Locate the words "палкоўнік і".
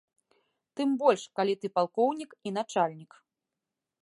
1.75-2.49